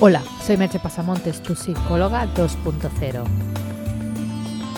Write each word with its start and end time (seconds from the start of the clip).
Hola, 0.00 0.22
soy 0.46 0.56
Merche 0.56 0.78
Pasamontes, 0.78 1.42
tu 1.42 1.56
psicóloga 1.56 2.32
2.0. 2.32 3.24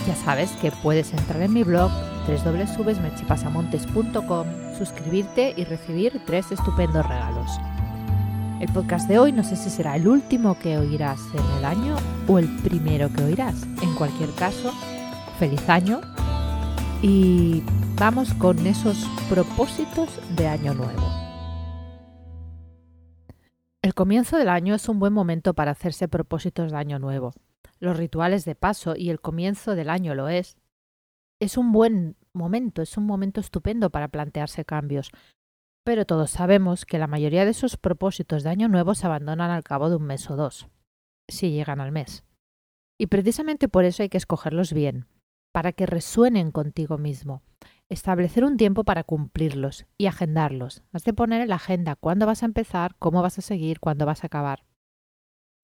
Ya 0.06 0.16
sabes 0.16 0.50
que 0.62 0.72
puedes 0.72 1.12
entrar 1.12 1.42
en 1.42 1.52
mi 1.52 1.62
blog 1.62 1.90
www.merchepasamontes.com, 2.26 4.46
suscribirte 4.78 5.52
y 5.54 5.64
recibir 5.64 6.22
tres 6.24 6.50
estupendos 6.52 7.06
regalos. 7.06 7.50
El 8.62 8.72
podcast 8.72 9.08
de 9.08 9.18
hoy 9.18 9.32
no 9.32 9.44
sé 9.44 9.56
si 9.56 9.68
será 9.68 9.96
el 9.96 10.08
último 10.08 10.58
que 10.58 10.78
oirás 10.78 11.20
en 11.34 11.44
el 11.58 11.66
año 11.66 11.96
o 12.26 12.38
el 12.38 12.48
primero 12.62 13.12
que 13.12 13.22
oirás. 13.22 13.56
En 13.82 13.94
cualquier 13.96 14.30
caso, 14.36 14.72
feliz 15.38 15.68
año 15.68 16.00
y 17.02 17.62
vamos 17.96 18.32
con 18.32 18.66
esos 18.66 19.06
propósitos 19.28 20.08
de 20.34 20.48
año 20.48 20.72
nuevo. 20.72 21.19
El 23.90 23.94
comienzo 23.94 24.36
del 24.36 24.48
año 24.48 24.76
es 24.76 24.88
un 24.88 25.00
buen 25.00 25.12
momento 25.12 25.52
para 25.52 25.72
hacerse 25.72 26.06
propósitos 26.06 26.70
de 26.70 26.78
año 26.78 27.00
nuevo. 27.00 27.32
Los 27.80 27.96
rituales 27.96 28.44
de 28.44 28.54
paso 28.54 28.94
y 28.94 29.10
el 29.10 29.20
comienzo 29.20 29.74
del 29.74 29.90
año 29.90 30.14
lo 30.14 30.28
es. 30.28 30.56
Es 31.40 31.56
un 31.56 31.72
buen 31.72 32.14
momento, 32.32 32.82
es 32.82 32.96
un 32.96 33.04
momento 33.04 33.40
estupendo 33.40 33.90
para 33.90 34.06
plantearse 34.06 34.64
cambios. 34.64 35.10
Pero 35.84 36.04
todos 36.06 36.30
sabemos 36.30 36.86
que 36.86 37.00
la 37.00 37.08
mayoría 37.08 37.44
de 37.44 37.50
esos 37.50 37.76
propósitos 37.76 38.44
de 38.44 38.50
año 38.50 38.68
nuevo 38.68 38.94
se 38.94 39.06
abandonan 39.06 39.50
al 39.50 39.64
cabo 39.64 39.90
de 39.90 39.96
un 39.96 40.04
mes 40.04 40.30
o 40.30 40.36
dos, 40.36 40.68
si 41.28 41.50
llegan 41.50 41.80
al 41.80 41.90
mes. 41.90 42.22
Y 42.96 43.08
precisamente 43.08 43.66
por 43.66 43.84
eso 43.84 44.04
hay 44.04 44.08
que 44.08 44.18
escogerlos 44.18 44.72
bien, 44.72 45.06
para 45.52 45.72
que 45.72 45.86
resuenen 45.86 46.52
contigo 46.52 46.96
mismo. 46.96 47.42
Establecer 47.90 48.44
un 48.44 48.56
tiempo 48.56 48.84
para 48.84 49.02
cumplirlos 49.02 49.84
y 49.98 50.06
agendarlos. 50.06 50.84
Has 50.92 51.02
de 51.02 51.12
poner 51.12 51.40
en 51.40 51.48
la 51.48 51.56
agenda 51.56 51.96
cuándo 51.96 52.24
vas 52.24 52.44
a 52.44 52.46
empezar, 52.46 52.94
cómo 53.00 53.20
vas 53.20 53.38
a 53.38 53.42
seguir, 53.42 53.80
cuándo 53.80 54.06
vas 54.06 54.22
a 54.22 54.28
acabar. 54.28 54.62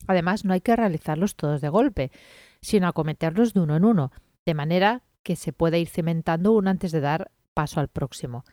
Además, 0.08 0.44
no 0.44 0.52
hay 0.52 0.60
que 0.60 0.74
realizarlos 0.74 1.36
todos 1.36 1.60
de 1.60 1.68
golpe, 1.68 2.10
sino 2.60 2.88
acometerlos 2.88 3.54
de 3.54 3.60
uno 3.60 3.76
en 3.76 3.84
uno, 3.84 4.10
de 4.44 4.54
manera 4.54 5.04
que 5.22 5.36
se 5.36 5.52
pueda 5.52 5.78
ir 5.78 5.88
cimentando 5.88 6.52
uno 6.52 6.68
antes 6.68 6.90
de 6.90 7.00
dar 7.00 7.30
paso 7.54 7.78
al 7.78 7.86
próximo. 7.86 8.44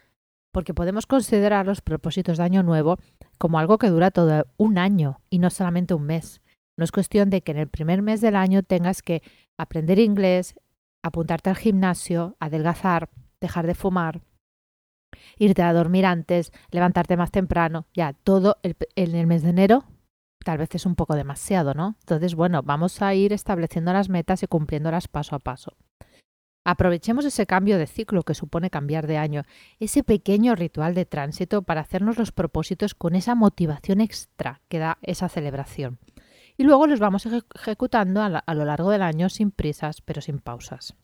Porque 0.52 0.75
podemos 0.75 1.08
considerar 1.08 1.65
los 1.65 1.81
propósitos 1.81 2.37
de 2.37 2.43
año 2.43 2.61
nuevo 2.61 2.99
como 3.39 3.58
algo 3.58 3.80
que 3.80 3.89
dura 3.89 4.11
todo 4.11 4.45
un 4.55 4.77
año 4.77 5.19
y 5.31 5.39
no 5.39 5.49
solamente 5.49 5.95
un 5.95 6.03
mes. 6.03 6.41
No 6.77 6.83
es 6.83 6.91
cuestión 6.91 7.31
de 7.31 7.41
que 7.41 7.53
en 7.53 7.58
el 7.58 7.69
primer 7.69 8.03
mes 8.03 8.21
del 8.21 8.35
año 8.35 8.61
tengas 8.61 9.02
que 9.02 9.23
aprender 9.58 9.97
inglés, 9.97 10.53
apuntarte 11.02 11.49
al 11.49 11.55
gimnasio, 11.55 12.37
adelgazar, 12.39 13.09
dejar 13.44 13.67
de 13.67 13.75
fumar, 13.75 14.22
irte 15.38 15.61
a 15.61 15.73
dormir 15.73 16.05
antes, 16.05 16.52
levantarte 16.72 17.17
más 17.17 17.31
temprano, 17.31 17.86
ya 17.94 18.13
todo 18.13 18.58
en 18.63 19.16
el 19.16 19.27
mes 19.27 19.44
de 19.44 19.49
enero 19.52 19.86
tal 20.44 20.59
vez 20.59 20.75
es 20.75 20.86
un 20.86 20.95
poco 20.95 21.16
demasiado, 21.16 21.73
¿no? 21.73 21.95
Entonces, 22.02 22.36
bueno, 22.36 22.61
vamos 22.61 23.02
a 23.02 23.14
ir 23.16 23.33
estableciendo 23.33 23.94
las 23.94 24.09
metas 24.09 24.44
y 24.44 24.47
cumpliéndolas 24.47 25.08
paso 25.08 25.36
a 25.36 25.39
paso. 25.39 25.75
Aprovechemos 26.66 27.25
ese 27.25 27.45
cambio 27.45 27.77
de 27.77 27.88
ciclo 27.88 28.23
que 28.23 28.36
supone 28.36 28.69
cambiar 28.69 29.08
de 29.08 29.17
año, 29.17 29.44
ese 29.80 30.03
pequeño 30.03 30.55
ritual 30.55 30.94
de 30.94 31.05
tránsito 31.05 31.64
para 31.64 31.81
hacernos 31.81 32.17
los 32.17 32.31
propósitos 32.31 32.94
con 32.94 33.16
esa 33.16 33.36
motivación 33.36 33.99
extra 33.99 34.61
que 34.69 34.80
da 34.80 34.97
esa 35.02 35.27
celebración. 35.27 35.99
Y 36.55 36.64
luego 36.64 36.88
los 36.88 36.99
vamos 36.99 37.27
ejecutando 37.55 38.21
a, 38.21 38.27
a 38.27 38.53
lo 38.53 38.64
largo 38.64 38.91
del 38.91 39.02
año 39.02 39.27
sin 39.27 39.52
prisas, 39.52 40.02
pero 40.02 40.21
sin 40.21 40.39
pausas. 40.39 40.95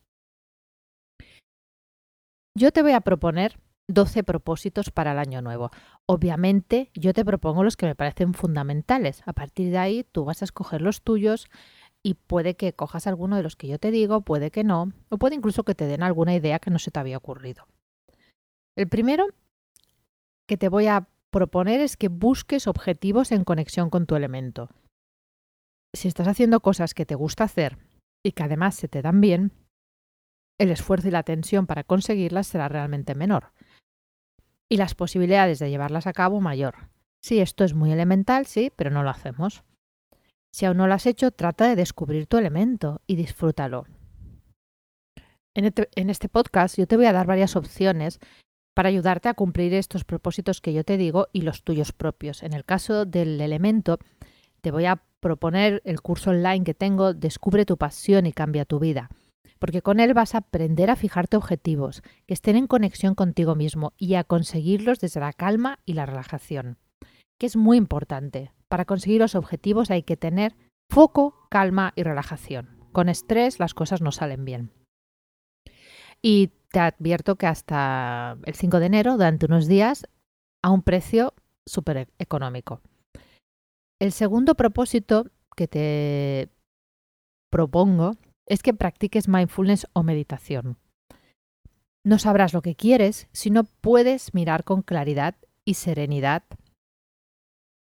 Yo 2.59 2.73
te 2.73 2.81
voy 2.81 2.91
a 2.91 2.99
proponer 2.99 3.57
12 3.87 4.25
propósitos 4.25 4.91
para 4.91 5.13
el 5.13 5.19
año 5.19 5.41
nuevo. 5.41 5.71
Obviamente 6.05 6.91
yo 6.93 7.13
te 7.13 7.23
propongo 7.23 7.63
los 7.63 7.77
que 7.77 7.85
me 7.85 7.95
parecen 7.95 8.33
fundamentales. 8.33 9.23
A 9.25 9.31
partir 9.31 9.71
de 9.71 9.77
ahí 9.77 10.03
tú 10.03 10.25
vas 10.25 10.41
a 10.41 10.45
escoger 10.45 10.81
los 10.81 11.01
tuyos 11.01 11.47
y 12.03 12.15
puede 12.15 12.57
que 12.57 12.73
cojas 12.73 13.07
alguno 13.07 13.37
de 13.37 13.43
los 13.43 13.55
que 13.55 13.69
yo 13.69 13.79
te 13.79 13.91
digo, 13.91 14.25
puede 14.25 14.51
que 14.51 14.65
no, 14.65 14.91
o 15.07 15.17
puede 15.17 15.35
incluso 15.35 15.63
que 15.63 15.73
te 15.73 15.85
den 15.85 16.03
alguna 16.03 16.35
idea 16.35 16.59
que 16.59 16.69
no 16.69 16.79
se 16.79 16.91
te 16.91 16.99
había 16.99 17.15
ocurrido. 17.15 17.65
El 18.75 18.89
primero 18.89 19.27
que 20.45 20.57
te 20.57 20.67
voy 20.67 20.87
a 20.87 21.07
proponer 21.29 21.79
es 21.79 21.95
que 21.95 22.09
busques 22.09 22.67
objetivos 22.67 23.31
en 23.31 23.45
conexión 23.45 23.89
con 23.89 24.05
tu 24.05 24.17
elemento. 24.17 24.69
Si 25.95 26.09
estás 26.09 26.27
haciendo 26.27 26.59
cosas 26.59 26.93
que 26.93 27.05
te 27.05 27.15
gusta 27.15 27.45
hacer 27.45 27.77
y 28.21 28.33
que 28.33 28.43
además 28.43 28.75
se 28.75 28.89
te 28.89 29.01
dan 29.01 29.21
bien, 29.21 29.53
el 30.59 30.69
esfuerzo 30.71 31.07
y 31.07 31.11
la 31.11 31.23
tensión 31.23 31.65
para 31.65 31.83
conseguirlas 31.83 32.45
será 32.45 32.67
realmente 32.67 33.15
menor. 33.15 33.53
Y 34.69 34.77
las 34.77 34.93
posibilidades 34.93 35.57
de 35.57 35.69
llevarlas 35.69 36.05
a 36.05 36.13
cabo 36.13 36.41
mayor. 36.41 36.89
Sí, 37.21 37.39
esto 37.39 37.63
es 37.63 37.73
muy 37.73 37.91
elemental, 37.91 38.45
sí, 38.45 38.71
pero 38.75 38.91
no 38.91 39.01
lo 39.01 39.09
hacemos. 39.09 39.63
Si 40.53 40.65
aún 40.65 40.77
no 40.77 40.87
lo 40.87 40.93
has 40.93 41.05
hecho, 41.05 41.31
trata 41.31 41.67
de 41.67 41.75
descubrir 41.75 42.27
tu 42.27 42.37
elemento 42.37 43.01
y 43.07 43.15
disfrútalo. 43.15 43.85
En 45.55 45.65
este, 45.65 45.89
en 45.95 46.09
este 46.09 46.29
podcast 46.29 46.77
yo 46.77 46.87
te 46.87 46.97
voy 46.97 47.05
a 47.05 47.13
dar 47.13 47.25
varias 47.25 47.55
opciones 47.55 48.19
para 48.75 48.89
ayudarte 48.89 49.29
a 49.29 49.33
cumplir 49.33 49.73
estos 49.73 50.05
propósitos 50.05 50.61
que 50.61 50.73
yo 50.73 50.83
te 50.83 50.97
digo 50.97 51.27
y 51.33 51.41
los 51.41 51.63
tuyos 51.63 51.91
propios. 51.91 52.43
En 52.43 52.53
el 52.53 52.65
caso 52.65 53.05
del 53.05 53.41
elemento, 53.41 53.97
te 54.61 54.71
voy 54.71 54.85
a 54.85 55.01
proponer 55.19 55.81
el 55.85 56.01
curso 56.01 56.29
online 56.29 56.63
que 56.63 56.73
tengo 56.73 57.13
Descubre 57.13 57.65
tu 57.65 57.77
pasión 57.77 58.25
y 58.25 58.33
cambia 58.33 58.65
tu 58.65 58.79
vida 58.79 59.09
porque 59.59 59.81
con 59.81 59.99
él 59.99 60.13
vas 60.13 60.33
a 60.33 60.39
aprender 60.39 60.89
a 60.89 60.95
fijarte 60.95 61.37
objetivos 61.37 62.01
que 62.25 62.33
estén 62.33 62.55
en 62.55 62.67
conexión 62.67 63.13
contigo 63.13 63.55
mismo 63.55 63.93
y 63.97 64.15
a 64.15 64.23
conseguirlos 64.23 64.99
desde 64.99 65.19
la 65.19 65.33
calma 65.33 65.79
y 65.85 65.93
la 65.93 66.05
relajación, 66.05 66.77
que 67.37 67.45
es 67.45 67.55
muy 67.55 67.77
importante. 67.77 68.51
Para 68.67 68.85
conseguir 68.85 69.21
los 69.21 69.35
objetivos 69.35 69.91
hay 69.91 70.03
que 70.03 70.17
tener 70.17 70.55
foco, 70.89 71.47
calma 71.49 71.93
y 71.95 72.03
relajación. 72.03 72.69
Con 72.91 73.09
estrés 73.09 73.59
las 73.59 73.73
cosas 73.73 74.01
no 74.01 74.11
salen 74.11 74.45
bien. 74.45 74.71
Y 76.21 76.51
te 76.71 76.79
advierto 76.79 77.35
que 77.35 77.47
hasta 77.47 78.37
el 78.45 78.55
5 78.55 78.79
de 78.79 78.85
enero, 78.85 79.13
durante 79.13 79.45
unos 79.45 79.67
días, 79.67 80.07
a 80.63 80.71
un 80.71 80.81
precio 80.81 81.33
súper 81.67 82.09
económico. 82.17 82.81
El 83.99 84.11
segundo 84.11 84.55
propósito 84.55 85.25
que 85.55 85.67
te 85.67 86.49
propongo 87.51 88.15
es 88.49 88.63
que 88.63 88.73
practiques 88.73 89.29
mindfulness 89.29 89.87
o 89.93 90.03
meditación. 90.03 90.77
No 92.03 92.19
sabrás 92.19 92.53
lo 92.53 92.61
que 92.61 92.75
quieres 92.75 93.29
si 93.31 93.51
no 93.51 93.63
puedes 93.63 94.33
mirar 94.33 94.63
con 94.63 94.81
claridad 94.81 95.35
y 95.63 95.75
serenidad 95.75 96.43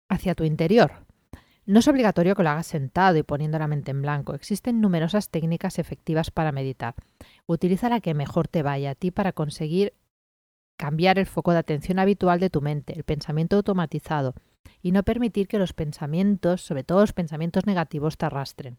hacia 0.09 0.35
tu 0.35 0.43
interior. 0.43 1.05
No 1.65 1.79
es 1.79 1.87
obligatorio 1.87 2.35
que 2.35 2.43
lo 2.43 2.49
hagas 2.49 2.67
sentado 2.67 3.17
y 3.17 3.23
poniendo 3.23 3.59
la 3.59 3.67
mente 3.67 3.91
en 3.91 4.01
blanco. 4.01 4.33
Existen 4.33 4.81
numerosas 4.81 5.29
técnicas 5.29 5.79
efectivas 5.79 6.31
para 6.31 6.51
meditar. 6.51 6.95
Utiliza 7.45 7.89
la 7.89 7.99
que 7.99 8.13
mejor 8.13 8.47
te 8.47 8.63
vaya 8.63 8.91
a 8.91 8.95
ti 8.95 9.11
para 9.11 9.33
conseguir 9.33 9.93
cambiar 10.77 11.19
el 11.19 11.25
foco 11.25 11.51
de 11.51 11.59
atención 11.59 11.99
habitual 11.99 12.39
de 12.39 12.49
tu 12.49 12.61
mente, 12.61 12.93
el 12.95 13.03
pensamiento 13.03 13.57
automatizado, 13.57 14.33
y 14.81 14.91
no 14.91 15.03
permitir 15.03 15.47
que 15.47 15.59
los 15.59 15.73
pensamientos, 15.73 16.61
sobre 16.61 16.83
todo 16.83 17.01
los 17.01 17.13
pensamientos 17.13 17.65
negativos, 17.65 18.17
te 18.17 18.25
arrastren. 18.25 18.77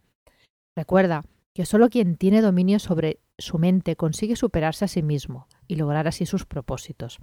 Recuerda 0.76 1.24
que 1.54 1.66
solo 1.66 1.88
quien 1.88 2.16
tiene 2.16 2.42
dominio 2.42 2.78
sobre 2.78 3.20
su 3.38 3.58
mente 3.58 3.96
consigue 3.96 4.36
superarse 4.36 4.84
a 4.84 4.88
sí 4.88 5.02
mismo 5.02 5.48
y 5.66 5.76
lograr 5.76 6.06
así 6.06 6.26
sus 6.26 6.46
propósitos. 6.46 7.18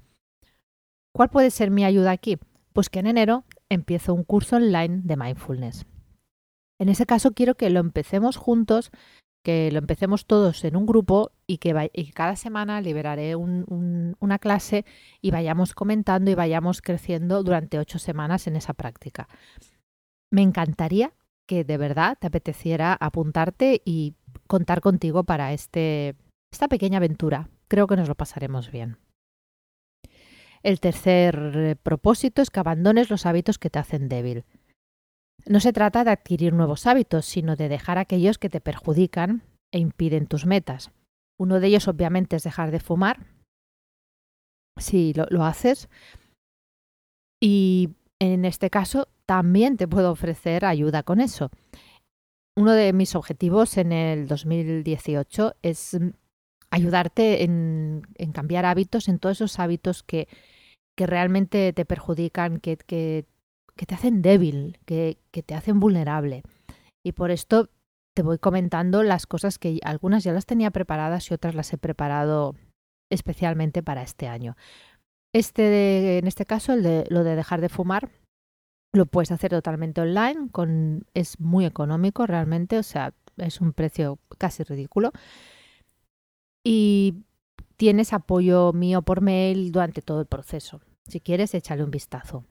¿Cuál 1.14 1.30
puede 1.30 1.52
ser 1.52 1.72
mi 1.72 1.86
ayuda 1.86 2.12
aquí? 2.12 2.38
Pues 2.74 2.90
que 2.90 3.00
en 3.00 3.08
enero 3.08 3.46
empiezo 3.70 4.14
un 4.14 4.24
curso 4.24 4.58
online 4.58 5.02
de 5.04 5.18
mindfulness. 5.18 5.86
En 6.80 6.90
ese 6.90 7.06
caso 7.06 7.32
quiero 7.32 7.56
que 7.56 7.70
lo 7.70 7.80
empecemos 7.80 8.38
juntos, 8.38 8.92
que 9.44 9.72
lo 9.72 9.80
empecemos 9.80 10.26
todos 10.26 10.64
en 10.66 10.76
un 10.76 10.86
grupo 10.86 11.32
y 11.48 11.58
que, 11.58 11.74
cada 12.14 12.36
semana 12.36 12.82
liberaré 12.82 13.36
una 13.36 14.40
clase 14.40 14.86
y 15.22 15.32
vayamos 15.32 15.74
comentando 15.74 16.30
y 16.30 16.36
vayamos 16.36 16.82
creciendo 16.82 17.42
durante 17.44 17.80
ocho 17.80 17.98
semanas 17.98 18.46
en 18.48 18.58
esa 18.58 18.74
práctica. 18.74 19.28
Me 20.30 20.42
encantaría 20.42 21.14
que 21.48 21.64
de 21.64 21.78
verdad 21.78 22.18
te 22.20 22.28
apeteciera 22.28 22.94
apuntarte 22.94 23.82
y 23.86 24.16
contar 24.48 24.82
contigo 24.82 25.24
para 25.24 25.54
este, 25.54 26.16
esta 26.52 26.68
pequeña 26.68 26.98
aventura. 26.98 27.50
Creo 27.68 27.88
que 27.88 27.98
nos 27.98 28.08
lo 28.08 28.16
pasaremos 28.16 28.72
bien. 28.72 28.98
El 30.64 30.80
tercer 30.80 31.78
propósito 31.84 32.42
es 32.42 32.50
que 32.50 32.60
abandones 32.60 33.10
los 33.10 33.26
hábitos 33.26 33.60
que 33.60 33.70
te 33.70 33.80
hacen 33.80 34.10
débil. 34.10 34.46
No 35.46 35.60
se 35.60 35.72
trata 35.72 36.04
de 36.04 36.12
adquirir 36.12 36.54
nuevos 36.54 36.88
hábitos, 36.88 37.26
sino 37.26 37.56
de 37.56 37.70
dejar 37.70 37.98
aquellos 37.98 38.38
que 38.38 38.50
te 38.50 38.60
perjudican 38.60 39.44
e 39.72 39.80
impiden 39.80 40.28
tus 40.28 40.46
metas. 40.46 40.92
Uno 41.40 41.60
de 41.60 41.68
ellos 41.68 41.88
obviamente 41.88 42.36
es 42.36 42.44
dejar 42.44 42.72
de 42.72 42.80
fumar, 42.80 43.28
si 44.78 45.14
lo, 45.14 45.26
lo 45.30 45.46
haces. 45.46 45.90
Y 47.40 47.92
en 48.20 48.46
este 48.46 48.70
caso 48.70 49.08
también 49.26 49.78
te 49.78 49.88
puedo 49.88 50.12
ofrecer 50.12 50.66
ayuda 50.66 51.04
con 51.04 51.22
eso. 51.22 51.52
Uno 52.58 52.74
de 52.74 52.92
mis 52.92 53.16
objetivos 53.16 53.78
en 53.78 53.92
el 53.92 54.28
2018 54.28 55.56
es 55.62 55.98
mm, 56.00 56.10
ayudarte 56.72 57.44
en, 57.44 58.02
cambiar 58.34 58.66
hábitos, 58.66 59.08
en 59.08 59.20
todos 59.20 59.38
esos 59.38 59.60
hábitos 59.60 60.04
que, 60.04 60.28
que 60.98 61.06
realmente 61.06 61.72
te 61.72 61.86
perjudican, 61.86 62.60
que, 62.60 62.78
que 62.78 63.26
que 63.78 63.86
te 63.86 63.96
hacen 63.96 64.22
débil, 64.22 64.80
que, 64.86 65.20
que 65.32 65.44
te 65.44 65.56
hacen 65.56 65.80
vulnerable. 65.80 66.44
Y 67.06 67.14
por 67.14 67.32
esto 67.32 67.70
te 68.14 68.24
voy 68.24 68.40
comentando 68.40 69.04
las 69.04 69.28
cosas 69.28 69.58
que 69.60 69.80
algunas 69.84 70.26
ya 70.26 70.34
las 70.34 70.46
tenía 70.46 70.72
preparadas 70.72 71.32
y 71.32 71.34
otras 71.34 71.56
las 71.56 71.72
he 71.72 71.78
preparado 71.78 72.56
especialmente 73.10 73.82
para 73.84 74.02
este 74.02 74.28
año. 74.28 74.58
Este, 75.34 76.18
en 76.18 76.28
este 76.28 76.46
caso, 76.46 76.74
el 76.74 76.84
de, 76.84 77.06
lo 77.10 77.24
de 77.24 77.36
dejar 77.36 77.62
de 77.62 77.70
fumar, 77.70 78.10
lo 78.94 79.06
puedes 79.06 79.32
hacer 79.32 79.52
totalmente 79.52 80.02
online, 80.02 80.50
con, 80.52 81.06
es 81.14 81.40
muy 81.40 81.66
económico 81.66 82.26
realmente, 82.26 82.78
o 82.80 82.84
sea, 82.84 83.14
es 83.38 83.62
un 83.62 83.74
precio 83.74 84.20
casi 84.38 84.64
ridículo. 84.64 85.12
Y 86.64 87.24
tienes 87.78 88.14
apoyo 88.14 88.74
mío 88.74 89.02
por 89.02 89.22
mail 89.22 89.72
durante 89.72 90.02
todo 90.02 90.20
el 90.20 90.26
proceso. 90.26 90.82
Si 91.08 91.22
quieres, 91.22 91.54
échale 91.54 91.84
un 91.84 91.92
vistazo. 91.92 92.44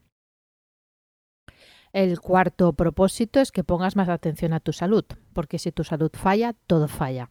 El 1.92 2.20
cuarto 2.20 2.72
propósito 2.72 3.40
es 3.40 3.52
que 3.52 3.64
pongas 3.64 3.96
más 3.96 4.08
atención 4.08 4.52
a 4.52 4.60
tu 4.60 4.72
salud, 4.72 5.04
porque 5.32 5.58
si 5.58 5.72
tu 5.72 5.84
salud 5.84 6.10
falla, 6.12 6.54
todo 6.66 6.88
falla. 6.88 7.30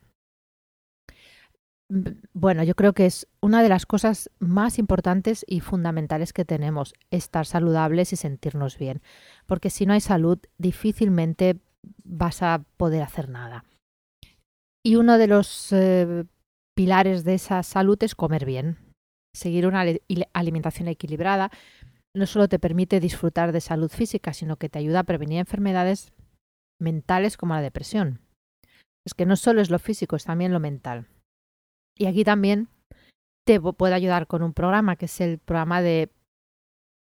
Bueno, 1.87 2.63
yo 2.63 2.75
creo 2.75 2.93
que 2.93 3.05
es 3.05 3.27
una 3.41 3.61
de 3.61 3.69
las 3.69 3.85
cosas 3.85 4.31
más 4.39 4.79
importantes 4.79 5.45
y 5.47 5.59
fundamentales 5.59 6.33
que 6.33 6.43
tenemos, 6.43 6.93
estar 7.11 7.45
saludables 7.45 8.11
y 8.11 8.15
sentirnos 8.15 8.79
bien, 8.79 9.01
porque 9.45 9.69
si 9.69 9.85
no 9.85 9.93
hay 9.93 10.01
salud, 10.01 10.39
difícilmente 10.57 11.59
vas 12.03 12.41
a 12.41 12.63
poder 12.77 13.03
hacer 13.03 13.29
nada. 13.29 13.65
Y 14.83 14.95
uno 14.95 15.19
de 15.19 15.27
los 15.27 15.71
eh, 15.73 16.25
pilares 16.75 17.23
de 17.23 17.35
esa 17.35 17.61
salud 17.61 18.01
es 18.01 18.15
comer 18.15 18.45
bien. 18.45 18.77
Seguir 19.35 19.67
una 19.67 19.83
alimentación 20.33 20.87
equilibrada 20.87 21.51
no 22.15 22.25
solo 22.25 22.47
te 22.47 22.59
permite 22.59 22.99
disfrutar 22.99 23.51
de 23.51 23.61
salud 23.61 23.91
física, 23.91 24.33
sino 24.33 24.57
que 24.57 24.69
te 24.69 24.79
ayuda 24.79 24.99
a 24.99 25.03
prevenir 25.03 25.39
enfermedades 25.39 26.13
mentales 26.79 27.37
como 27.37 27.53
la 27.53 27.61
depresión. 27.61 28.21
Es 29.05 29.13
que 29.13 29.25
no 29.25 29.35
solo 29.35 29.61
es 29.61 29.69
lo 29.69 29.77
físico, 29.77 30.15
es 30.15 30.23
también 30.23 30.53
lo 30.53 30.59
mental. 30.59 31.07
Y 31.97 32.07
aquí 32.07 32.23
también 32.23 32.67
te 33.45 33.59
puedo 33.59 33.93
ayudar 33.93 34.27
con 34.27 34.43
un 34.43 34.53
programa 34.53 34.95
que 34.95 35.05
es 35.05 35.21
el 35.21 35.39
programa 35.39 35.81
de, 35.81 36.09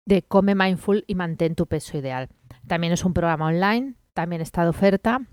de 0.05 0.21
Come 0.21 0.55
Mindful 0.55 1.03
y 1.07 1.15
mantén 1.15 1.55
tu 1.55 1.67
peso 1.67 1.97
ideal. 1.97 2.29
También 2.67 2.93
es 2.93 3.03
un 3.03 3.13
programa 3.13 3.47
online, 3.47 3.95
también 4.13 4.41
está 4.41 4.63
de 4.63 4.69
oferta 4.69 5.27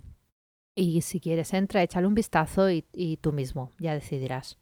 y 0.75 1.03
si 1.03 1.21
quieres 1.21 1.53
entra, 1.53 1.83
échale 1.83 2.07
un 2.07 2.15
vistazo 2.15 2.71
y, 2.71 2.87
y 2.93 3.19
tú 3.19 3.33
mismo 3.33 3.73
ya 3.79 3.93
decidirás. 3.93 4.59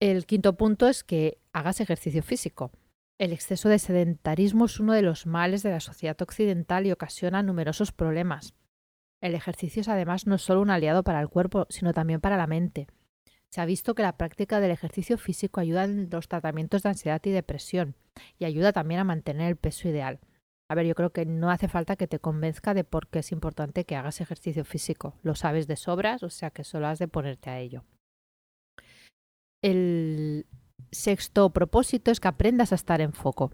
El 0.00 0.26
quinto 0.26 0.56
punto 0.56 0.88
es 0.88 1.02
que 1.02 1.38
hagas 1.52 1.80
ejercicio 1.80 2.22
físico. 2.22 2.72
El 3.18 3.32
exceso 3.32 3.68
de 3.68 3.78
sedentarismo 3.78 4.64
es 4.64 4.80
uno 4.80 4.92
de 4.92 5.02
los 5.02 5.26
males 5.26 5.62
de 5.62 5.70
la 5.70 5.80
sociedad 5.80 6.20
occidental 6.20 6.86
y 6.86 6.92
ocasiona 6.92 7.42
numerosos 7.42 7.92
problemas. 7.92 8.54
El 9.20 9.34
ejercicio 9.34 9.80
es 9.80 9.88
además 9.88 10.26
no 10.26 10.38
solo 10.38 10.60
un 10.60 10.70
aliado 10.70 11.04
para 11.04 11.20
el 11.20 11.28
cuerpo, 11.28 11.66
sino 11.68 11.94
también 11.94 12.20
para 12.20 12.36
la 12.36 12.48
mente. 12.48 12.88
Se 13.52 13.60
ha 13.60 13.66
visto 13.66 13.94
que 13.94 14.02
la 14.02 14.16
práctica 14.16 14.60
del 14.60 14.70
ejercicio 14.70 15.18
físico 15.18 15.60
ayuda 15.60 15.84
en 15.84 16.08
los 16.10 16.26
tratamientos 16.26 16.82
de 16.82 16.88
ansiedad 16.88 17.20
y 17.24 17.30
depresión 17.30 17.96
y 18.38 18.46
ayuda 18.46 18.72
también 18.72 19.00
a 19.00 19.04
mantener 19.04 19.48
el 19.48 19.56
peso 19.56 19.88
ideal. 19.88 20.20
A 20.70 20.74
ver, 20.74 20.86
yo 20.86 20.94
creo 20.94 21.10
que 21.10 21.26
no 21.26 21.50
hace 21.50 21.68
falta 21.68 21.96
que 21.96 22.06
te 22.06 22.18
convenzca 22.18 22.72
de 22.72 22.84
por 22.84 23.08
qué 23.08 23.18
es 23.18 23.30
importante 23.30 23.84
que 23.84 23.94
hagas 23.94 24.22
ejercicio 24.22 24.64
físico. 24.64 25.18
Lo 25.22 25.34
sabes 25.34 25.66
de 25.66 25.76
sobras, 25.76 26.22
o 26.22 26.30
sea 26.30 26.48
que 26.48 26.64
solo 26.64 26.86
has 26.86 26.98
de 26.98 27.08
ponerte 27.08 27.50
a 27.50 27.58
ello. 27.58 27.84
El 29.62 30.46
sexto 30.90 31.50
propósito 31.50 32.10
es 32.10 32.20
que 32.20 32.28
aprendas 32.28 32.72
a 32.72 32.76
estar 32.76 33.02
en 33.02 33.12
foco. 33.12 33.52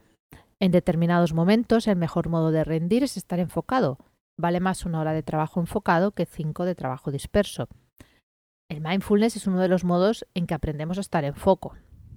En 0.60 0.70
determinados 0.70 1.34
momentos, 1.34 1.88
el 1.88 1.96
mejor 1.96 2.28
modo 2.28 2.52
de 2.52 2.62
rendir 2.62 3.02
es 3.02 3.16
estar 3.16 3.40
enfocado. 3.40 3.98
Vale 4.38 4.60
más 4.60 4.86
una 4.86 5.00
hora 5.00 5.12
de 5.12 5.24
trabajo 5.24 5.58
enfocado 5.58 6.12
que 6.12 6.24
cinco 6.24 6.64
de 6.64 6.76
trabajo 6.76 7.10
disperso. 7.10 7.68
El 8.70 8.82
mindfulness 8.82 9.37
es 9.37 9.47
uno 9.47 9.61
de 9.61 9.69
los 9.69 9.85
modos 9.85 10.26
en 10.35 10.47
que 10.47 10.55
aprendemos 10.55 10.99
a 10.99 11.00
estar 11.00 11.25
en 11.25 11.35
foco. 11.35 11.75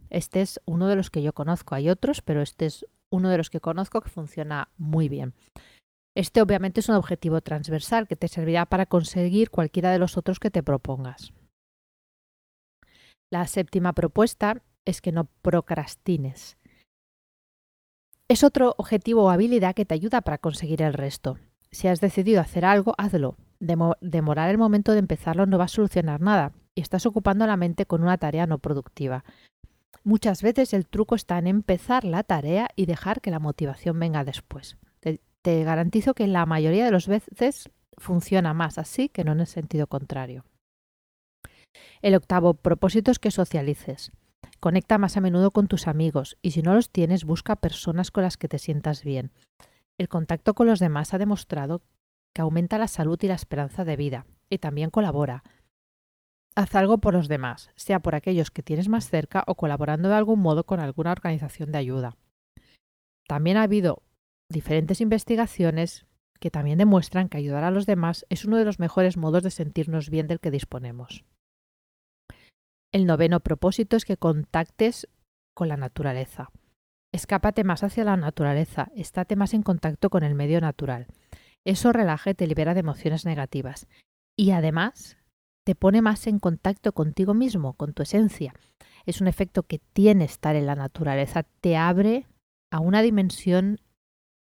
Este 0.09 0.41
es 0.41 0.59
uno 0.65 0.87
de 0.87 0.97
los 0.97 1.09
que 1.09 1.21
yo 1.21 1.31
conozco. 1.31 1.75
Hay 1.75 1.89
otros, 1.89 2.21
pero 2.21 2.41
este 2.41 2.65
es 2.65 2.85
uno 3.09 3.29
de 3.29 3.37
los 3.37 3.49
que 3.49 3.61
conozco 3.61 4.01
que 4.01 4.09
funciona 4.09 4.69
muy 4.77 5.07
bien. 5.07 5.33
Este 6.13 6.41
obviamente 6.41 6.81
es 6.81 6.89
un 6.89 6.95
objetivo 6.95 7.39
transversal 7.39 8.05
que 8.05 8.17
te 8.17 8.27
servirá 8.27 8.65
para 8.65 8.85
conseguir 8.85 9.49
cualquiera 9.49 9.91
de 9.91 9.99
los 9.99 10.17
otros 10.17 10.39
que 10.39 10.51
te 10.51 10.61
propongas. 10.61 11.31
La 13.31 13.47
séptima 13.47 13.93
propuesta 13.93 14.61
es 14.83 14.99
que 14.99 15.13
no 15.13 15.29
procrastines. 15.41 16.57
Es 18.27 18.43
otro 18.43 18.75
objetivo 18.77 19.23
o 19.23 19.29
habilidad 19.29 19.73
que 19.73 19.85
te 19.85 19.93
ayuda 19.93 20.19
para 20.19 20.37
conseguir 20.37 20.81
el 20.81 20.93
resto. 20.93 21.37
Si 21.73 21.87
has 21.87 22.01
decidido 22.01 22.41
hacer 22.41 22.65
algo, 22.65 22.93
hazlo, 22.97 23.37
demorar 23.59 24.49
el 24.49 24.57
momento 24.57 24.91
de 24.91 24.99
empezarlo 24.99 25.45
no 25.45 25.57
va 25.57 25.65
a 25.65 25.69
solucionar 25.69 26.19
nada 26.19 26.51
y 26.75 26.81
estás 26.81 27.05
ocupando 27.05 27.45
la 27.47 27.57
mente 27.57 27.85
con 27.85 28.01
una 28.01 28.17
tarea 28.17 28.47
no 28.47 28.57
productiva. 28.57 29.23
Muchas 30.03 30.41
veces 30.41 30.73
el 30.73 30.87
truco 30.87 31.15
está 31.15 31.37
en 31.37 31.47
empezar 31.47 32.03
la 32.03 32.23
tarea 32.23 32.69
y 32.75 32.87
dejar 32.87 33.21
que 33.21 33.31
la 33.31 33.39
motivación 33.39 33.99
venga 33.99 34.23
después. 34.23 34.77
Te, 34.99 35.21
te 35.41 35.63
garantizo 35.63 36.13
que 36.13 36.27
la 36.27 36.45
mayoría 36.45 36.85
de 36.85 36.91
las 36.91 37.07
veces 37.07 37.69
funciona 37.97 38.53
más 38.53 38.77
así 38.77 39.09
que 39.09 39.23
no 39.23 39.31
en 39.33 39.41
el 39.41 39.47
sentido 39.47 39.87
contrario. 39.87 40.43
El 42.01 42.15
octavo 42.15 42.55
propósito 42.55 43.11
es 43.11 43.19
que 43.19 43.31
socialices. 43.31 44.11
Conecta 44.59 44.97
más 44.97 45.17
a 45.17 45.21
menudo 45.21 45.51
con 45.51 45.67
tus 45.67 45.87
amigos 45.87 46.37
y 46.41 46.51
si 46.51 46.61
no 46.61 46.73
los 46.73 46.89
tienes, 46.89 47.23
busca 47.23 47.55
personas 47.55 48.11
con 48.11 48.23
las 48.23 48.37
que 48.37 48.47
te 48.47 48.59
sientas 48.59 49.03
bien. 49.03 49.31
El 49.99 50.09
contacto 50.09 50.53
con 50.53 50.67
los 50.67 50.79
demás 50.79 51.13
ha 51.13 51.17
demostrado 51.17 51.81
que 52.33 52.41
aumenta 52.41 52.77
la 52.77 52.87
salud 52.87 53.19
y 53.21 53.27
la 53.27 53.35
esperanza 53.35 53.85
de 53.85 53.95
vida, 53.95 54.25
y 54.49 54.57
también 54.57 54.89
colabora. 54.89 55.43
Haz 56.55 56.75
algo 56.75 56.97
por 56.97 57.13
los 57.13 57.27
demás, 57.27 57.71
sea 57.75 57.99
por 57.99 58.15
aquellos 58.15 58.51
que 58.51 58.63
tienes 58.63 58.89
más 58.89 59.09
cerca 59.09 59.43
o 59.47 59.55
colaborando 59.55 60.09
de 60.09 60.15
algún 60.15 60.39
modo 60.39 60.65
con 60.65 60.79
alguna 60.79 61.11
organización 61.11 61.71
de 61.71 61.77
ayuda. 61.77 62.17
También 63.27 63.57
ha 63.57 63.63
habido 63.63 64.03
diferentes 64.49 65.01
investigaciones 65.01 66.05
que 66.39 66.51
también 66.51 66.79
demuestran 66.79 67.29
que 67.29 67.37
ayudar 67.37 67.63
a 67.63 67.71
los 67.71 67.85
demás 67.85 68.25
es 68.29 68.45
uno 68.45 68.57
de 68.57 68.65
los 68.65 68.79
mejores 68.79 69.15
modos 69.15 69.43
de 69.43 69.51
sentirnos 69.51 70.09
bien 70.09 70.27
del 70.27 70.39
que 70.39 70.51
disponemos. 70.51 71.23
El 72.91 73.05
noveno 73.05 73.39
propósito 73.39 73.95
es 73.95 74.03
que 74.03 74.17
contactes 74.17 75.07
con 75.53 75.69
la 75.69 75.77
naturaleza. 75.77 76.51
Escápate 77.13 77.63
más 77.63 77.83
hacia 77.83 78.05
la 78.05 78.15
naturaleza, 78.15 78.89
estate 78.95 79.35
más 79.35 79.53
en 79.53 79.63
contacto 79.63 80.09
con 80.09 80.23
el 80.23 80.33
medio 80.35 80.61
natural. 80.61 81.07
Eso 81.65 81.91
relaja 81.91 82.29
y 82.29 82.33
te 82.33 82.47
libera 82.47 82.73
de 82.73 82.79
emociones 82.79 83.25
negativas. 83.25 83.87
Y 84.37 84.51
además 84.51 85.17
te 85.65 85.75
pone 85.75 86.01
más 86.01 86.25
en 86.27 86.39
contacto 86.39 86.93
contigo 86.93 87.33
mismo, 87.33 87.73
con 87.73 87.93
tu 87.93 88.03
esencia. 88.03 88.53
Es 89.05 89.21
un 89.21 89.27
efecto 89.27 89.63
que 89.63 89.79
tiene 89.79 90.25
estar 90.25 90.55
en 90.55 90.65
la 90.65 90.75
naturaleza. 90.75 91.43
Te 91.43 91.75
abre 91.75 92.27
a 92.71 92.79
una 92.79 93.01
dimensión 93.01 93.79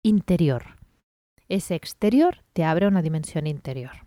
interior. 0.02 0.78
Ese 1.48 1.74
exterior 1.74 2.44
te 2.52 2.64
abre 2.64 2.86
a 2.86 2.88
una 2.88 3.02
dimensión 3.02 3.46
interior. 3.46 4.06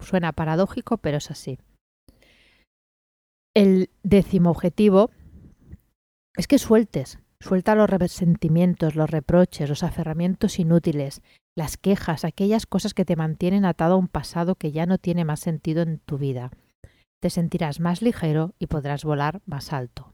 Suena 0.00 0.32
paradójico, 0.32 0.96
pero 0.98 1.18
es 1.18 1.30
así. 1.30 1.58
El 3.54 3.90
décimo 4.02 4.50
objetivo 4.50 5.10
es 6.36 6.46
que 6.48 6.58
sueltes, 6.58 7.18
suelta 7.40 7.74
los 7.74 7.88
resentimientos, 7.88 8.94
los 8.94 9.10
reproches, 9.10 9.68
los 9.68 9.82
aferramientos 9.82 10.58
inútiles, 10.58 11.22
las 11.56 11.76
quejas, 11.76 12.24
aquellas 12.24 12.66
cosas 12.66 12.94
que 12.94 13.04
te 13.04 13.16
mantienen 13.16 13.64
atado 13.64 13.94
a 13.94 13.98
un 13.98 14.08
pasado 14.08 14.54
que 14.54 14.72
ya 14.72 14.86
no 14.86 14.98
tiene 14.98 15.24
más 15.24 15.40
sentido 15.40 15.82
en 15.82 15.98
tu 15.98 16.18
vida. 16.18 16.50
Te 17.20 17.30
sentirás 17.30 17.80
más 17.80 18.02
ligero 18.02 18.54
y 18.58 18.66
podrás 18.66 19.04
volar 19.04 19.42
más 19.46 19.72
alto. 19.72 20.12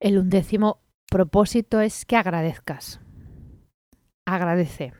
El 0.00 0.18
undécimo 0.18 0.80
propósito 1.10 1.80
es 1.80 2.04
que 2.04 2.16
agradezcas. 2.16 3.00
Agradece. 4.26 4.92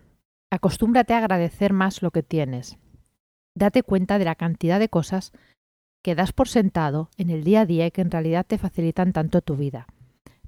Acostúmbrate 0.50 1.14
a 1.14 1.18
agradecer 1.18 1.72
más 1.72 2.02
lo 2.02 2.10
que 2.10 2.22
tienes. 2.22 2.78
Date 3.56 3.82
cuenta 3.82 4.18
de 4.18 4.24
la 4.24 4.34
cantidad 4.34 4.78
de 4.78 4.88
cosas 4.88 5.32
que 6.04 6.14
das 6.14 6.34
por 6.34 6.48
sentado 6.48 7.08
en 7.16 7.30
el 7.30 7.44
día 7.44 7.62
a 7.62 7.66
día 7.66 7.86
y 7.86 7.90
que 7.90 8.02
en 8.02 8.10
realidad 8.10 8.44
te 8.46 8.58
facilitan 8.58 9.14
tanto 9.14 9.40
tu 9.40 9.56
vida. 9.56 9.86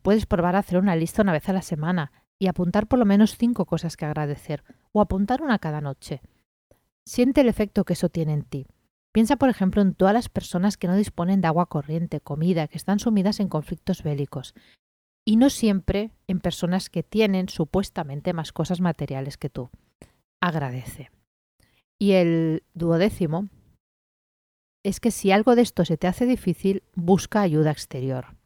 Puedes 0.02 0.26
probar 0.26 0.54
a 0.54 0.58
hacer 0.58 0.76
una 0.78 0.94
lista 0.94 1.22
una 1.22 1.32
vez 1.32 1.48
a 1.48 1.54
la 1.54 1.62
semana 1.62 2.12
y 2.38 2.48
apuntar 2.48 2.86
por 2.86 2.98
lo 2.98 3.06
menos 3.06 3.38
cinco 3.38 3.64
cosas 3.64 3.96
que 3.96 4.04
agradecer, 4.04 4.62
o 4.92 5.00
apuntar 5.00 5.40
una 5.40 5.58
cada 5.58 5.80
noche. 5.80 6.20
Siente 7.06 7.40
el 7.40 7.48
efecto 7.48 7.84
que 7.84 7.94
eso 7.94 8.10
tiene 8.10 8.34
en 8.34 8.42
ti. 8.42 8.66
Piensa, 9.12 9.36
por 9.36 9.48
ejemplo, 9.48 9.80
en 9.80 9.94
todas 9.94 10.12
las 10.12 10.28
personas 10.28 10.76
que 10.76 10.88
no 10.88 10.94
disponen 10.94 11.40
de 11.40 11.48
agua 11.48 11.64
corriente, 11.64 12.20
comida, 12.20 12.68
que 12.68 12.76
están 12.76 12.98
sumidas 12.98 13.40
en 13.40 13.48
conflictos 13.48 14.02
bélicos. 14.02 14.54
Y 15.24 15.36
no 15.36 15.48
siempre 15.48 16.10
en 16.26 16.40
personas 16.40 16.90
que 16.90 17.02
tienen 17.02 17.48
supuestamente 17.48 18.34
más 18.34 18.52
cosas 18.52 18.82
materiales 18.82 19.38
que 19.38 19.48
tú. 19.48 19.70
Agradece. 20.38 21.10
Y 21.98 22.12
el 22.12 22.62
duodécimo 22.74 23.48
es 24.86 25.00
que 25.00 25.10
si 25.10 25.32
algo 25.32 25.56
de 25.56 25.62
esto 25.62 25.84
se 25.84 25.96
te 25.96 26.06
hace 26.06 26.26
difícil, 26.26 26.84
busca 26.94 27.40
ayuda 27.40 27.72
exterior. 27.72 28.36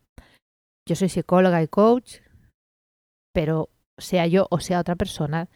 Yo 0.89 0.97
soy 0.97 1.11
psicóloga 1.11 1.63
y 1.63 1.69
coach, 1.69 2.21
pero 3.35 3.69
sea 3.99 4.27
yo 4.27 4.47
o 4.51 4.59
sea 4.59 4.81
otra 4.81 4.97
persona, 4.97 5.51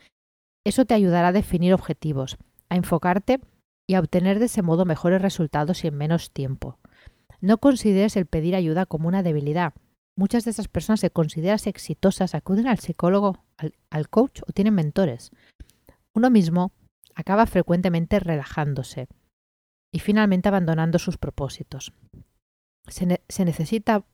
eso 0.63 0.85
te 0.85 0.93
ayudará 0.93 1.29
a 1.29 1.33
definir 1.33 1.73
objetivos, 1.73 2.37
a 2.69 2.77
enfocarte 2.77 3.41
y 3.89 3.95
a 3.95 4.01
obtener 4.01 4.39
de 4.39 4.45
ese 4.45 4.61
modo 4.61 4.85
mejores 4.85 5.23
resultados 5.23 5.85
y 5.85 5.87
en 5.87 5.97
menos 5.97 6.33
tiempo. 6.33 6.79
No 7.41 7.57
consideres 7.57 8.15
el 8.19 8.27
pedir 8.27 8.55
ayuda 8.55 8.85
como 8.85 9.09
una 9.09 9.23
debilidad. 9.23 9.73
Muchas 10.19 10.45
de 10.45 10.51
esas 10.51 10.69
personas 10.69 11.01
se 11.01 11.11
consideran 11.11 11.59
exitosas, 11.65 12.35
acuden 12.35 12.67
al 12.67 12.79
psicólogo, 12.79 13.43
al, 13.57 13.73
al 13.89 14.11
coach 14.11 14.43
o 14.47 14.53
tienen 14.53 14.75
mentores. 14.75 15.31
Uno 16.15 16.29
mismo 16.29 16.73
acaba 17.15 17.47
frecuentemente 17.47 18.21
relajándose 18.21 19.09
y 19.95 20.01
finalmente 20.01 20.49
abandonando 20.49 20.99
sus 20.99 21.19
propósitos. 21.19 21.93
Se, 22.89 23.07
ne 23.07 23.21
se, 23.29 23.45
necesita 23.45 24.05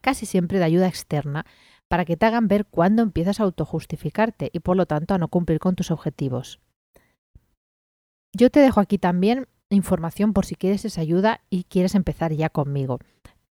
casi 0.00 0.24
siempre 0.24 0.58
de 0.58 0.64
ayuda 0.64 0.88
externa 0.88 1.44
para 1.88 2.06
que 2.06 2.16
te 2.16 2.24
hagan 2.24 2.48
ver 2.48 2.64
cuándo 2.64 3.02
empiezas 3.02 3.38
a 3.38 3.42
autojustificarte 3.42 4.48
y 4.50 4.60
por 4.60 4.78
lo 4.78 4.86
tanto 4.86 5.12
a 5.12 5.18
no 5.18 5.28
cumplir 5.28 5.58
con 5.58 5.76
tus 5.76 5.90
objetivos. 5.90 6.58
Yo 8.32 8.48
te 8.48 8.60
dejo 8.60 8.80
aquí 8.80 8.96
también 8.96 9.46
información 9.68 10.32
por 10.32 10.46
si 10.46 10.54
quieres 10.54 10.86
esa 10.86 11.02
ayuda 11.02 11.42
y 11.50 11.64
quieres 11.64 11.94
empezar 11.94 12.32
ya 12.32 12.48
conmigo. 12.48 12.98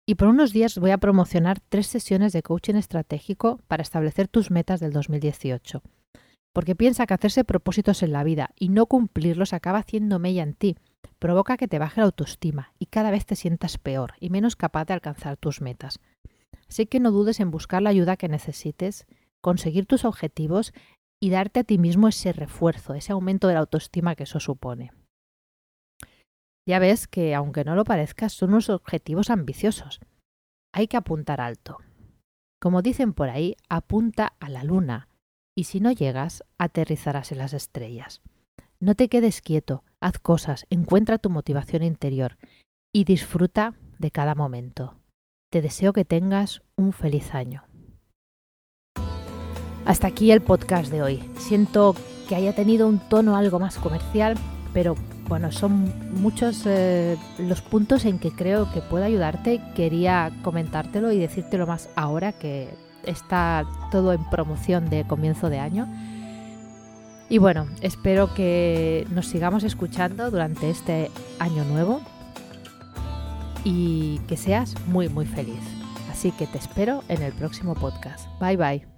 Y 0.07 0.15
por 0.15 0.29
unos 0.29 0.55
días 0.55 0.79
voy 0.79 0.93
a 0.93 0.99
promocionar 0.99 1.61
tres 1.69 1.87
sesiones 1.87 2.33
de 2.33 2.43
coaching 2.43 2.77
estratégico 2.77 3.61
para 3.69 3.83
establecer 3.83 4.27
tus 4.27 4.51
metas 4.51 4.81
del 4.81 4.95
2018 4.95 5.83
porque 6.59 6.75
piensa 6.75 7.07
que 7.07 7.15
hacerse 7.15 7.45
propósitos 7.45 8.03
en 8.03 8.11
la 8.11 8.25
vida 8.25 8.51
y 8.59 8.69
no 8.69 8.87
cumplirlos 8.87 9.53
acaba 9.53 9.79
haciendo 9.79 10.19
mella 10.19 10.43
en 10.43 10.55
ti, 10.55 10.77
provoca 11.19 11.57
que 11.57 11.69
te 11.69 11.79
baje 11.79 12.01
la 12.01 12.07
autoestima 12.07 12.73
y 12.79 12.87
cada 12.87 13.11
vez 13.11 13.27
te 13.27 13.37
sientas 13.37 13.79
peor 13.79 14.15
y 14.21 14.31
menos 14.31 14.57
capaz 14.57 14.87
de 14.87 14.95
alcanzar 14.95 15.37
tus 15.37 15.61
metas. 15.61 16.01
Así 16.69 16.87
que 16.87 17.01
no 17.01 17.11
dudes 17.11 17.41
en 17.41 17.51
buscar 17.51 17.83
la 17.83 17.91
ayuda 17.91 18.17
que 18.17 18.29
necesites, 18.29 19.07
conseguir 19.41 19.87
tus 19.87 20.05
objetivos 20.05 20.73
y 21.21 21.31
darte 21.31 21.61
a 21.61 21.65
ti 21.65 21.79
mismo 21.79 22.09
ese 22.09 22.33
refuerzo, 22.33 22.95
ese 22.95 23.13
aumento 23.13 23.49
de 23.49 23.55
la 23.55 23.61
autoestima 23.61 24.15
que 24.15 24.25
eso 24.25 24.41
supone. 24.41 24.93
Ya 26.69 26.79
ves 26.79 27.09
que, 27.09 27.35
aunque 27.35 27.65
no 27.65 27.75
lo 27.75 27.85
parezca, 27.85 28.29
son 28.29 28.51
unos 28.51 28.69
objetivos 28.69 29.31
ambiciosos. 29.31 30.01
Hay 30.75 30.87
que 30.87 30.99
apuntar 30.99 31.41
alto. 31.41 31.79
Como 32.61 32.83
dicen 32.83 33.15
por 33.15 33.31
ahí, 33.31 33.57
apunta 33.71 34.35
a 34.39 34.51
la 34.51 34.65
luna, 34.65 35.09
y 35.57 35.65
si 35.65 35.81
no 35.81 35.91
llegas, 35.91 36.45
aterrizarás 36.59 37.33
en 37.33 37.39
las 37.39 37.55
estrellas. 37.55 38.21
No 38.81 38.95
te 38.95 39.09
quedes 39.09 39.43
quieto, 39.43 39.83
haz 40.01 40.21
cosas, 40.21 40.65
encuentra 40.71 41.19
tu 41.19 41.31
motivación 41.31 41.83
interior 41.83 42.39
y 42.93 43.03
disfruta 43.03 43.75
de 43.99 44.13
cada 44.13 44.37
momento. 44.37 44.95
Te 45.51 45.61
deseo 45.63 45.93
que 45.93 46.05
tengas 46.05 46.63
un 46.77 46.93
feliz 46.93 47.35
año. 47.35 47.65
Hasta 49.85 50.07
aquí 50.07 50.31
el 50.31 50.43
podcast 50.43 50.93
de 50.93 51.03
hoy. 51.03 51.29
Siento 51.39 51.97
que 52.29 52.37
haya 52.37 52.55
tenido 52.55 52.87
un 52.87 53.01
tono 53.01 53.37
algo 53.37 53.59
más 53.59 53.79
comercial, 53.79 54.37
pero 54.73 54.95
bueno, 55.27 55.51
son 55.51 55.93
muchos 56.21 56.63
eh, 56.65 57.17
los 57.39 57.63
puntos 57.63 58.05
en 58.05 58.21
que 58.21 58.31
creo 58.31 58.71
que 58.73 58.81
puedo 58.81 59.05
ayudarte. 59.05 59.61
Quería 59.75 60.31
comentártelo 60.45 61.11
y 61.11 61.19
decírtelo 61.19 61.67
más 61.67 61.91
ahora 61.97 62.33
que 62.33 62.69
está 63.03 63.67
todo 63.91 64.13
en 64.13 64.25
promoción 64.31 64.89
de 64.89 65.05
comienzo 65.05 65.51
de 65.51 65.59
año. 65.59 65.89
Y 67.29 67.39
bueno, 67.39 67.67
espero 67.83 68.33
que 68.35 69.07
nos 69.11 69.27
sigamos 69.27 69.63
escuchando 69.65 70.31
durante 70.31 70.71
este 70.71 71.11
año 71.39 71.65
nuevo 71.65 72.01
y 73.65 74.19
que 74.29 74.37
seas 74.37 74.75
muy 74.87 75.09
muy 75.09 75.27
feliz. 75.27 75.61
Así 76.11 76.33
que 76.33 76.47
te 76.47 76.59
espero 76.59 77.05
en 77.09 77.23
el 77.23 77.33
próximo 77.33 77.75
podcast. 77.75 78.27
Bye 78.41 78.57
bye. 78.57 78.98